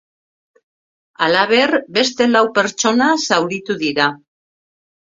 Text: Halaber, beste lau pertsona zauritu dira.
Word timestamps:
Halaber, 1.25 1.75
beste 1.99 2.29
lau 2.33 2.43
pertsona 2.59 3.13
zauritu 3.31 3.79
dira. 3.87 4.15